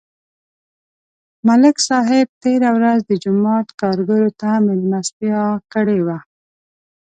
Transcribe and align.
ملک 1.47 1.77
صاحب 1.87 2.27
تېره 2.43 2.69
ورځ 2.77 2.99
د 3.09 3.11
جومات 3.23 3.67
کارګرو 3.81 4.29
ته 4.41 4.49
مېلمستیا 4.65 5.43
کړې 5.73 5.99
وه 6.05 6.17